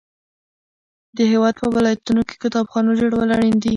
د 1.15 1.17
هیواد 1.31 1.55
په 1.61 1.67
ولایتونو 1.75 2.21
کې 2.27 2.35
کتابخانو 2.43 2.97
جوړول 2.99 3.29
اړین 3.37 3.57
دي. 3.63 3.69